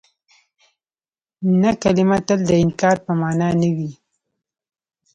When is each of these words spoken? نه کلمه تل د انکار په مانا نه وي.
نه 1.61 1.71
کلمه 1.81 2.17
تل 2.27 2.39
د 2.49 2.51
انکار 2.63 2.97
په 3.05 3.11
مانا 3.21 3.49
نه 3.61 3.69
وي. 3.75 3.91